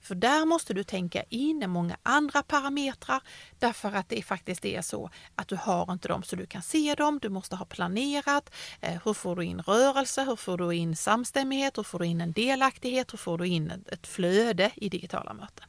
[0.00, 3.22] För där måste du tänka in många andra parametrar
[3.58, 6.94] därför att det faktiskt är så att du har inte dem så du kan se
[6.94, 7.18] dem.
[7.22, 8.50] Du måste ha planerat.
[8.80, 10.24] Eh, hur får du in rörelse?
[10.24, 11.78] Hur får du in samstämmighet?
[11.78, 13.12] Hur får du in en delaktighet?
[13.12, 15.66] Hur får du in ett flöde i digitala möten?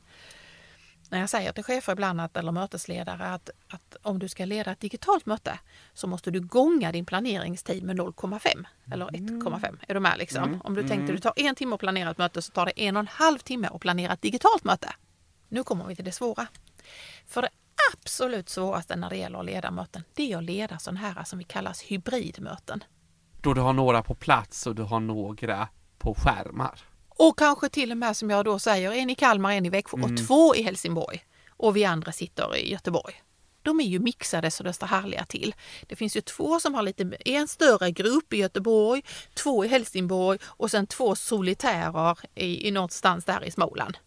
[1.10, 4.72] när jag säger till chefer ibland att, eller mötesledare att, att om du ska leda
[4.72, 5.60] ett digitalt möte
[5.94, 9.78] så måste du gånga din planeringstid med 0,5 eller 1,5.
[9.88, 10.18] Är du med?
[10.18, 10.44] Liksom?
[10.44, 10.62] Mm.
[10.64, 11.16] Om du tänkte Mm.
[11.16, 13.38] det tar en timme att planera ett möte så tar det en och en halv
[13.40, 14.94] timme att planera ett digitalt möte.
[15.50, 16.48] Nu kommer vi till det svåra.
[17.28, 17.50] För det
[17.94, 21.40] absolut svåraste när det gäller att leda möten, det är att leda sådana här som
[21.40, 22.84] vi kallas hybridmöten.
[23.42, 25.68] Då du har några på plats och du har några
[25.98, 26.80] på skärmar.
[27.10, 29.98] Och kanske till och med som jag då säger, en i Kalmar, en i Växjö
[29.98, 30.12] Mm.
[30.14, 31.24] och två i Helsingborg.
[31.50, 33.14] Och vi andra sitter i Göteborg.
[33.68, 35.56] De är ju mixade så det står härliga till.
[35.88, 39.04] Det finns ju två som har lite, en större grupp i Göteborg,
[39.34, 43.98] två i Helsingborg och sen två solitärer i, i någonstans där i Småland.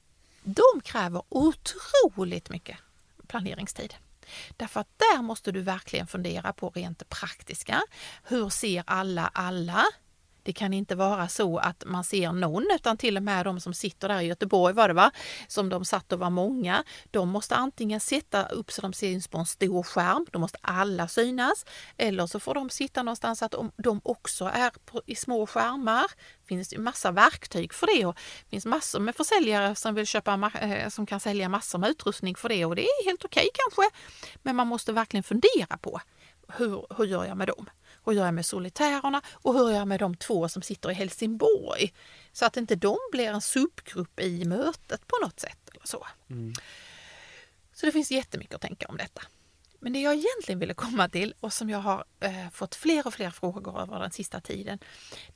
[0.43, 2.77] De kräver otroligt mycket
[3.27, 3.95] planeringstid.
[4.57, 7.83] Därför att där måste du verkligen fundera på rent praktiska.
[8.25, 9.85] Hur ser alla alla?
[10.51, 13.75] Det kan inte vara så att man ser någon utan till och med de som
[13.75, 15.11] sitter där i Göteborg var det va,
[15.49, 16.85] som de satt och var många.
[17.11, 21.09] De måste antingen sätta upp så de syns på en stor skärm, då måste alla
[21.09, 21.67] synas.
[21.97, 26.05] Eller så får de sitta någonstans att de- också är på, i små skärmar.
[26.43, 30.07] Det finns ju massa verktyg för det och det finns massor med försäljare som vill
[30.07, 33.49] köpa, eh, som kan sälja massor med utrustning för det och det är helt okej
[33.55, 33.97] kanske.
[34.43, 36.01] Men man måste verkligen fundera på
[36.57, 37.67] hur, hur gör jag med dem?
[38.05, 40.95] Hur gör jag med solitärerna och hur gör jag med de två som sitter i
[40.95, 41.93] Helsingborg?
[42.33, 45.71] Så att inte de blir en subgrupp i mötet på något sätt.
[45.75, 46.07] eller så.
[47.73, 49.23] Så det finns jättemycket att tänka om detta.
[49.81, 53.15] Men det jag egentligen ville komma till och som jag har eh, fått fler och
[53.15, 54.79] fler frågor över den sista tiden,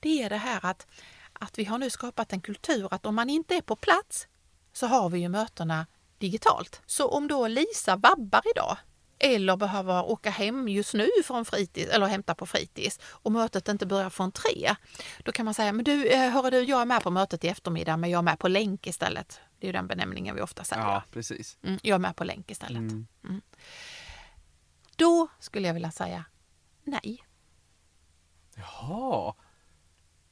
[0.00, 0.86] det är det här att,
[1.32, 4.28] att vi har nu skapat en kultur att om man inte är på plats
[4.72, 5.86] så har vi ju mötena
[6.18, 6.82] digitalt.
[6.86, 8.76] Så om då Lisa vabbar idag
[9.18, 13.86] eller behöver åka hem just nu från fritids eller hämta på fritids och mötet inte
[13.86, 14.74] börjar från tre.
[15.24, 17.48] Då kan man säga, men du, eh, hörru du, jag är med på mötet i
[17.48, 19.40] eftermiddag men jag är med på länk istället.
[19.58, 20.82] Det är ju den benämningen vi ofta säger.
[20.82, 21.58] Ja, precis.
[21.62, 22.78] Mm, jag är med på länk istället.
[22.78, 23.06] Mm.
[24.96, 26.24] Då skulle jag vilja säga
[26.84, 27.24] nej.
[28.56, 29.34] Jaha.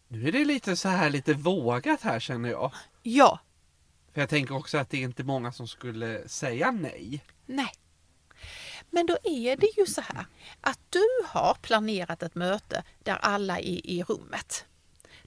[0.08, 2.72] Nu är det lite så här lite vågat här känner jag.
[3.02, 3.38] Ja,
[4.12, 7.24] För jag tänker också att det är inte många som skulle säga nej.
[7.46, 7.72] nej.
[8.94, 10.26] Men då är det ju så här
[10.60, 14.64] att du har planerat ett möte där alla är i rummet.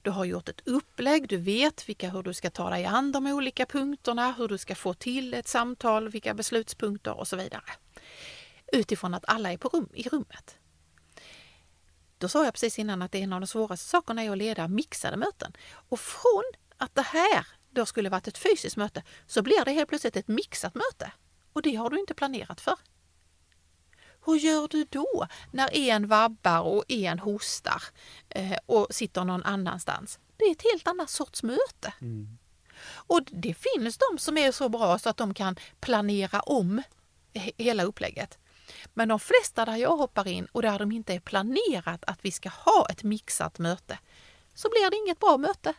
[0.02, 3.26] Du har gjort ett upplägg, du vet vilka, hur du ska ta dig an de
[3.26, 7.70] olika punkterna, hur du ska få till ett samtal, vilka beslutspunkter och så vidare.
[8.72, 10.56] Utifrån att alla är på rum, i rummet.
[12.18, 14.38] Då sa jag precis innan att det är en av de svåraste sakerna är att
[14.38, 15.52] leda mixade möten.
[15.88, 16.44] Och från
[16.76, 20.28] att det här då skulle varit ett fysiskt möte så blir det helt plötsligt ett
[20.28, 21.12] mixat möte.
[21.52, 22.76] Och det har du inte planerat för.
[24.26, 27.82] Hur gör du då när en vabbar och en hostar
[28.28, 30.18] eh, och sitter någon annanstans?
[30.36, 31.94] Det är ett helt annat sorts möte.
[32.00, 32.38] Mm.
[32.88, 36.82] Och det finns de som är så bra så att de kan planera om
[37.34, 38.38] hela upplägget.
[38.94, 42.32] Men de flesta där jag hoppar in och där de inte är planerat att vi
[42.32, 43.98] ska ha ett mixat möte
[44.54, 45.74] så blir det inget bra möte.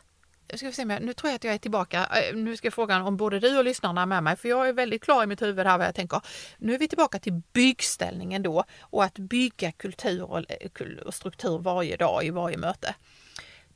[0.54, 2.06] Ska se, nu tror jag att jag är tillbaka.
[2.06, 4.70] Eh, nu ska jag fråga om både du och lyssnarna är med mig, för jag
[4.70, 6.22] är väldigt klar i mitt huvud här vad jag tänker.
[6.58, 10.46] Nu är vi tillbaka till byggställningen då och att bygga kultur
[11.06, 12.96] och struktur varje dag i varje möte.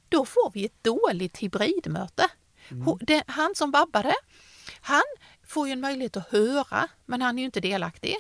[0.10, 2.28] Då får vi ett dåligt hybridmöte.
[2.72, 3.22] Mm.
[3.28, 4.14] Han som vabbade,
[4.82, 5.02] han
[5.44, 8.16] får ju en möjlighet att höra, men han är ju inte delaktig.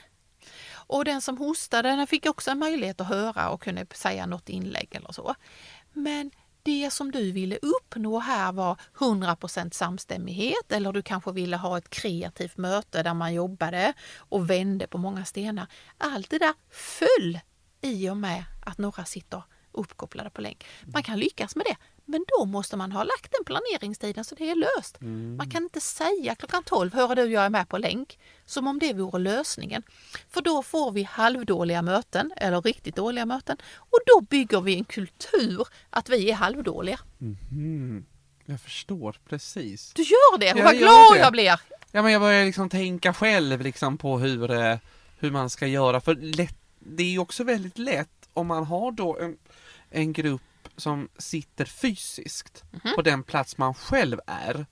[0.73, 4.49] Och den som hostade, den fick också en möjlighet att höra och kunde säga något
[4.49, 5.35] inlägg eller så.
[5.93, 6.31] Men
[6.63, 11.89] det som du ville uppnå här var 100% samstämmighet eller du kanske ville ha ett
[11.89, 15.67] kreativt möte där man jobbade och vände på många stenar.
[15.97, 17.39] Allt det där föll
[17.81, 20.65] i och med att några sitter uppkopplade på länk.
[20.85, 24.49] Man kan lyckas med det, men då måste man ha lagt den planeringstiden så det
[24.49, 25.01] är löst.
[25.01, 25.37] Mm.
[25.37, 28.79] Man kan inte säga klockan 12, hör du jag är med på länk, som om
[28.79, 29.83] det vore lösningen.
[30.29, 34.85] För då får vi halvdåliga möten eller riktigt dåliga möten och då bygger vi en
[34.85, 36.99] kultur att vi är halvdåliga.
[37.51, 38.05] Mm.
[38.45, 39.93] Jag förstår precis.
[39.93, 41.59] Du gör det, jag vad glad jag blir!
[41.91, 44.77] Ja men jag börjar liksom tänka själv liksom på hur, eh,
[45.19, 48.91] hur man ska göra, för lätt, det är ju också väldigt lätt om man har
[48.91, 49.37] då en,
[49.89, 50.41] en grupp
[50.77, 52.95] som sitter fysiskt mm -hmm.
[52.95, 54.65] på den plats man själv är,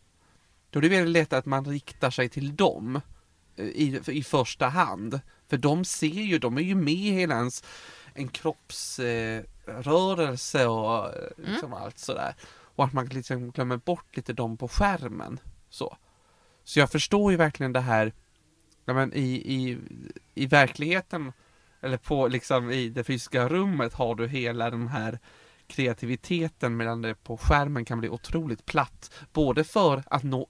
[0.69, 3.01] då är det väldigt lätt att man riktar sig till dem
[3.55, 5.19] eh, i, i första hand.
[5.47, 7.63] För de ser ju, de är ju med i hela ens
[8.13, 11.51] en kroppsrörelse eh, och mm.
[11.51, 11.83] liksom mm.
[11.83, 12.35] allt sådär.
[12.75, 15.39] Och att man liksom glömmer bort lite dem på skärmen.
[15.69, 15.97] Så,
[16.63, 18.13] så jag förstår ju verkligen det här,
[18.85, 19.77] ja, men i, i,
[20.33, 21.33] i verkligheten,
[21.81, 25.19] eller på liksom i det fysiska rummet har du hela den här
[25.69, 29.11] kreativiteten medan det på skärmen kan bli otroligt platt.
[29.33, 30.47] Både för att nå,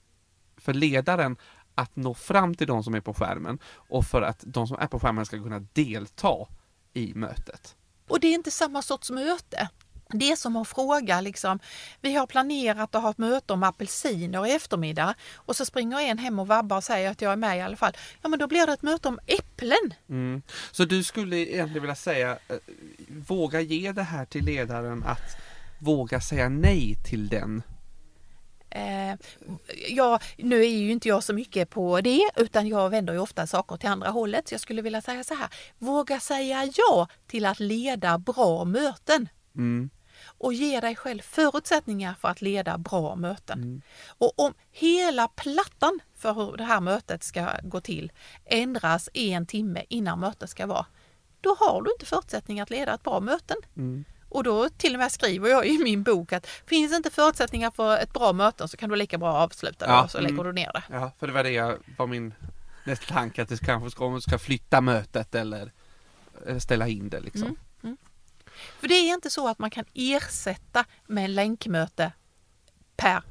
[0.56, 1.36] för ledaren
[1.74, 4.86] att nå fram till de som är på skärmen och för att de som är
[4.86, 6.46] på skärmen ska kunna delta
[6.92, 7.76] i mötet.
[8.08, 9.68] Och det är inte samma sorts möte.
[10.12, 11.58] Det är som att fråga, liksom,
[12.00, 16.18] vi har planerat att ha ett möte om apelsiner i eftermiddag och så springer en
[16.18, 17.92] hem och vabbar och säger att jag är med i alla fall.
[18.22, 19.94] Ja men då blir det ett möte om äpplen.
[20.08, 20.42] Mm.
[20.72, 22.56] Så du skulle egentligen vilja säga, eh,
[23.08, 25.36] våga ge det här till ledaren att
[25.78, 27.62] våga säga nej till den
[28.70, 29.16] Eh,
[29.88, 33.46] ja, nu är ju inte jag så mycket på det utan jag vänder ju ofta
[33.46, 34.48] saker till andra hållet.
[34.48, 39.28] Så jag skulle vilja säga så här, våga säga ja till att leda bra möten.
[39.56, 39.90] Mm
[40.40, 43.58] och ge dig själv förutsättningar för att leda bra möten.
[43.58, 43.82] Mm.
[44.18, 48.12] Och om hela plattan för hur det här mötet ska gå till
[48.44, 50.86] ändras en timme innan mötet ska vara,
[51.40, 53.56] då har du inte förutsättningar att leda ett bra möten.
[53.76, 54.04] Mm.
[54.28, 57.98] Och då till och med skriver jag i min bok att finns inte förutsättningar för
[57.98, 60.46] ett bra möte så kan du lika bra avsluta det ja, och så lägger mm.
[60.46, 60.82] du ner det.
[60.90, 62.34] Ja, för det var det jag var min
[62.84, 65.72] nästa tanke att det kanske ska, om ska flytta mötet eller
[66.58, 67.42] ställa in det liksom.
[67.42, 67.56] Mm.
[68.80, 72.12] För det är inte så att man kan ersätta med en länkmöte
[72.96, 73.22] per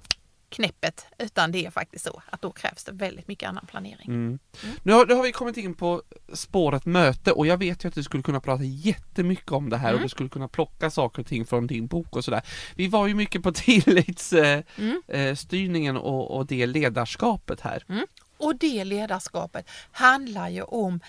[0.49, 4.07] knäppet, utan det är faktiskt så att då krävs det väldigt mycket annan planering.
[4.07, 4.39] Mm.
[4.63, 4.75] Mm.
[4.83, 7.95] Nu, har, nu har vi kommit in på spåret möte och jag vet ju att
[7.95, 9.95] du skulle kunna prata jättemycket om det här mm.
[9.95, 12.41] och du skulle kunna plocka saker och ting från din bok och sådär.
[12.75, 16.01] Vi var ju mycket på tillitsstyrningen eh, mm.
[16.01, 17.83] och, och det ledarskapet här.
[17.89, 18.05] Mm.
[18.37, 20.99] Och det ledarskapet handlar ju om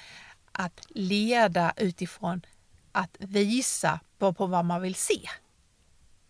[0.52, 2.42] att leda utifrån
[2.92, 5.28] att visa på, vad man vill se.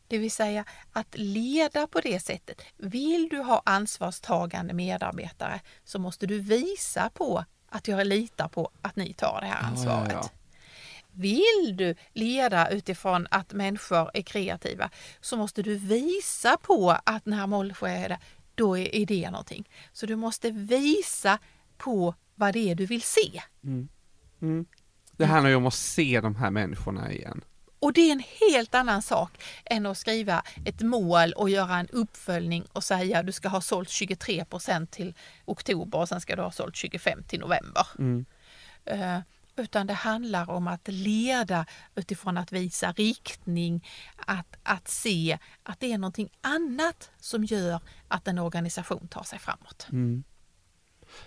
[0.09, 2.63] Det vill säga att leda på det sättet.
[2.77, 8.97] Vill du ha ansvarstagande medarbetare så måste du visa på att jag litar på att
[8.97, 10.13] ni tar det här ansvaret.
[10.13, 10.41] Ja, ja, ja.
[11.13, 14.91] Vill du leda utifrån att människor är kreativa
[15.21, 18.19] så måste du visa på att när människor är det,
[18.55, 19.69] då är det någonting.
[19.93, 21.39] Så du måste visa
[21.77, 23.43] på vad det är du vill se.
[23.65, 23.89] Mm.
[24.43, 24.67] Mm.
[25.17, 27.45] Det handlar ju om att se de här människorna igen.
[27.81, 31.89] Och det är en helt annan sak än att skriva ett mål och göra en
[31.89, 34.45] uppföljning och säga att du ska ha sålt 23
[34.91, 35.15] till
[35.45, 37.87] oktober och sen ska du ha sålt 25 till november.
[37.99, 38.25] Mm.
[38.93, 39.19] Uh,
[39.57, 45.93] utan det handlar om att leda utifrån att visa riktning, att, att se att det
[45.93, 49.87] är någonting annat som gör att en organisation tar sig framåt.
[49.93, 50.25] Mm.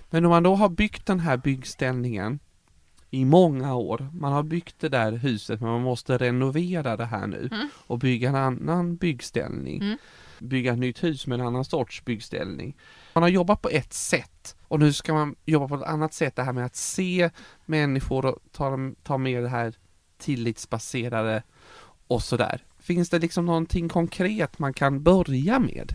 [0.09, 2.39] Men om man då har byggt den här byggställningen
[3.13, 4.07] i många år.
[4.13, 7.67] Man har byggt det där huset men man måste renovera det här nu Mm.
[7.87, 9.81] och bygga en annan byggställning.
[9.81, 9.97] Mm.
[10.39, 12.77] Bygga ett nytt hus med en annan sorts byggställning.
[13.13, 16.35] Man har jobbat på ett sätt och nu ska man jobba på ett annat sätt.
[16.35, 17.29] Det här med att se
[17.65, 19.73] människor och ta, ta med det här
[20.17, 21.43] tillitsbaserade
[22.07, 22.61] och sådär.
[22.79, 25.93] Finns det liksom någonting konkret man kan börja med?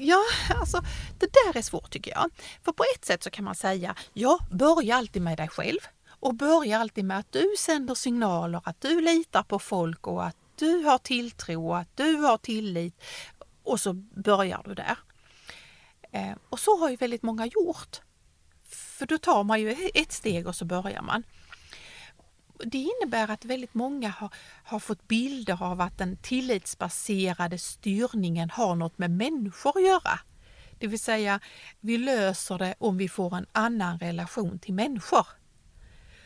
[0.00, 0.22] Ja,
[0.60, 0.82] alltså
[1.18, 2.30] det där är svårt tycker jag.
[2.64, 5.78] För på ett sätt så kan man säga, ja, börja alltid med dig själv.
[6.20, 10.36] Och börja alltid med att du sänder signaler, att du litar på folk och att
[10.56, 13.02] du har tilltro och att du har tillit.
[13.62, 14.98] Och så börjar du där.
[16.12, 18.00] Eh, och så har ju väldigt många gjort.
[18.68, 21.22] För då tar man ju ett steg och så börjar man.
[22.66, 24.30] Det innebär att väldigt många har,
[24.64, 30.20] har fått bilder av att den tillitsbaserade styrningen har något med människor att göra.
[30.78, 31.40] Det vill säga,
[31.80, 35.26] vi löser det om vi får en annan relation till människor.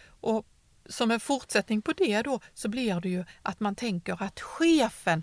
[0.05, 0.47] Och
[0.87, 5.23] som en fortsättning på det då så blir det ju att man tänker att chefen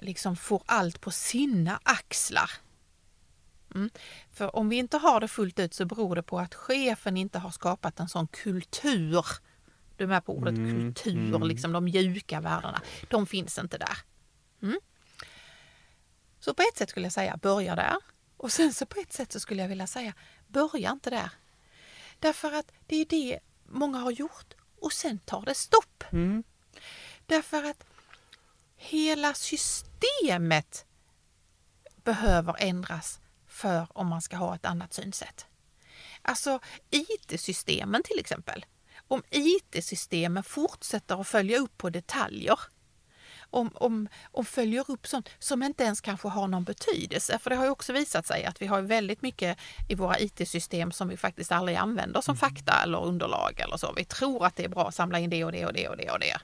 [0.00, 2.50] liksom får allt på sina axlar.
[3.74, 3.90] Mm.
[4.32, 7.38] För om vi inte har det fullt ut så beror det på att chefen inte
[7.38, 9.24] har skapat en sån kultur.
[9.96, 11.42] Du är med på ordet Mm, kultur, mm.
[11.42, 12.82] liksom de mjuka värdena.
[13.10, 13.98] De finns inte där.
[14.62, 14.78] Mm.
[16.40, 17.96] Så på ett sätt skulle jag säga börja där.
[18.36, 20.14] Och sen så på ett sätt så skulle jag vilja säga
[20.46, 21.30] börja inte där.
[22.18, 26.04] Därför att det är det många har gjort och sen tar det stopp.
[26.12, 26.44] Mm.
[27.26, 27.84] Därför att
[28.76, 30.86] hela systemet
[32.04, 35.46] behöver ändras för om man ska ha ett annat synsätt.
[36.22, 38.64] Alltså IT-systemen till exempel.
[39.14, 42.58] Om IT-systemen fortsätter att följa upp på detaljer
[43.50, 47.38] om, om, om följer upp sånt som inte ens kanske har någon betydelse.
[47.38, 49.58] För det har ju också visat sig att vi har väldigt mycket
[49.88, 53.92] i våra IT-system som vi faktiskt aldrig använder som fakta eller underlag eller så.
[53.96, 55.96] Vi tror att det är bra att samla in det och det och det och
[55.96, 56.38] det och det.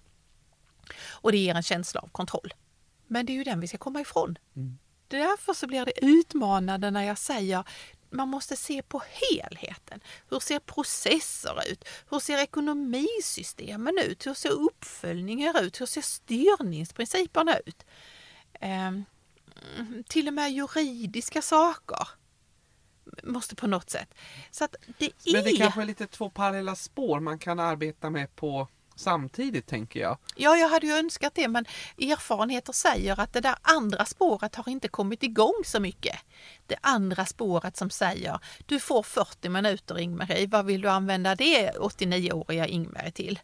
[1.10, 2.54] Och det ger en känsla av kontroll.
[3.06, 4.38] Men det är ju den vi ska komma ifrån.
[5.08, 7.64] Därför så blir det utmanande när jag säger
[8.10, 10.00] man måste se på helheten.
[10.28, 11.84] Hur ser processer ut?
[12.10, 14.26] Hur ser ekonomisystemen ut?
[14.26, 15.80] Hur ser uppföljningar ut?
[15.80, 17.86] Hur ser styrningsprinciperna ut?
[18.60, 19.04] Ehm,
[20.08, 22.08] till och med juridiska saker
[23.22, 24.14] måste på något sätt.
[24.50, 25.32] Så att det är...
[25.32, 28.68] Men det kanske är lite två parallella spår man kan arbeta med på
[29.00, 30.18] samtidigt tänker jag.
[30.36, 31.64] Ja, jag hade ju önskat det, men
[31.98, 36.16] erfarenheter säger att det där andra spåret har inte kommit igång så mycket.
[36.66, 41.70] Det andra spåret som säger du får 40 minuter Ingmarie, vad vill du använda det
[41.70, 43.38] 89-åriga Ingmarie till?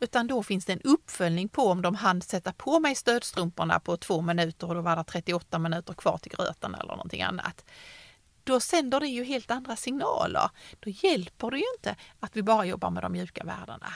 [0.00, 3.96] Utan då finns det en uppföljning på om de hann sätta på mig stödstrumporna på
[3.96, 7.64] två minuter och då var det 38 minuter kvar till gröten eller någonting annat.
[8.44, 10.50] Då sänder det ju helt andra signaler.
[10.80, 13.92] Då hjälper det ju inte att vi bara jobbar med de mjuka värdena.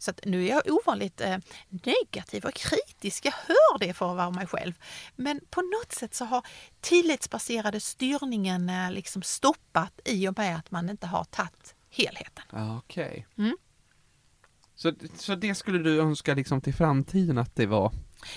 [0.00, 1.38] Så att nu är jag ovanligt eh,
[1.68, 3.24] negativ och kritisk.
[3.24, 4.72] Jag hör det för att vara mig själv.
[5.16, 6.46] Men på något sätt så har
[6.80, 12.44] tillitsbaserade styrningen eh, liksom stoppat i och med att man inte har tagit helheten.
[12.78, 13.26] Okej.
[13.38, 13.56] Mm.
[14.74, 17.92] Så, så det skulle du önska liksom till framtiden att det var?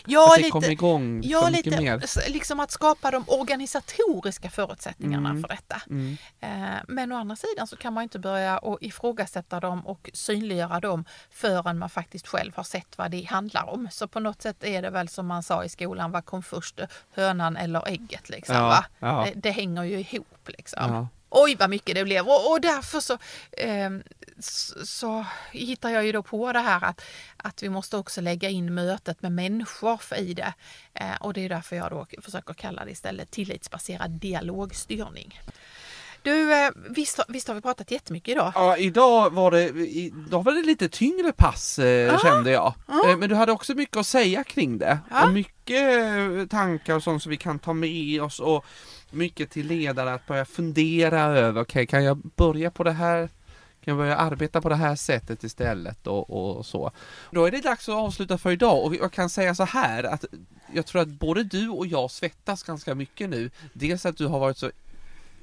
[0.06, 2.30] Ja, att det kom igång ja, lite mer?
[2.30, 5.42] liksom att skapa de organisatoriska förutsättningarna Mm.
[5.42, 5.82] för detta.
[5.90, 6.18] Mm.
[6.40, 10.80] Eh, Men å andra sidan så kan man inte börja och ifrågasätta dem och synliggöra
[10.80, 13.88] dem förrän man faktiskt själv har sett vad det handlar om.
[13.92, 16.80] Så på något sätt är det väl som man sa i skolan, vad kom först,
[17.16, 18.30] hönan eller ägget?
[18.30, 18.86] Liksom, Ja, va?
[19.00, 19.26] ja.
[19.34, 20.50] Det, det hänger ju ihop.
[20.58, 21.08] Liksom.
[21.36, 23.18] Oj vad mycket det blev och, och därför så,
[23.58, 24.04] ehm,
[24.40, 27.02] så, så hittar jag ju då på det här att,
[27.38, 30.54] att vi måste också lägga in mötet med människor för i det.
[30.94, 35.40] Eh, och det är därför jag då försöker kalla det istället tillitsbaserad dialogstyrning.
[36.22, 38.52] Du, eh, visst, har- visst har vi pratat jättemycket idag?
[38.56, 42.20] Ja, idag var det, idag var det lite tyngre pass eh, Ah.
[42.20, 42.74] kände jag.
[43.08, 45.00] Eh, men du hade också mycket att säga kring det.
[45.10, 45.26] Ja.
[45.26, 48.66] Och mycket eh, tankar och sånt som vi kan ta med oss och
[49.14, 51.62] mycket till ledare att börja fundera över.
[51.62, 53.30] Okej, kan jag börja på det här?
[53.84, 56.92] Kan jag börja arbeta på det här sättet istället och, och så.
[57.32, 60.26] Då är det dags att avsluta för idag och jag kan säga så här att
[60.74, 63.52] jag tror att både du och jag svettas ganska mycket nu.
[63.74, 64.72] Dels att du har varit så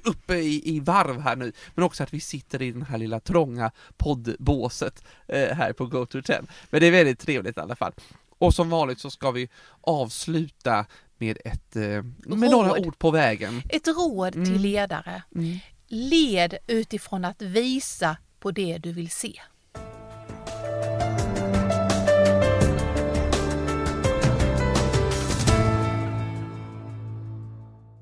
[0.03, 3.19] uppe i, i varv här nu, men också att vi sitter i den här lilla
[3.19, 6.41] trånga poddbåset eh, här på Go to 10.
[6.69, 7.93] Men det är väldigt trevligt i alla fall.
[8.29, 9.49] Och som vanligt så ska vi
[9.81, 10.85] avsluta
[11.21, 11.81] med ett, eh,
[12.35, 12.85] med några Råd.
[12.87, 13.61] ord på vägen.
[13.69, 14.45] Ett råd Mm.
[14.45, 15.23] till ledare.
[15.35, 15.59] Mm.
[15.87, 19.33] Led utifrån att visa på det du vill se.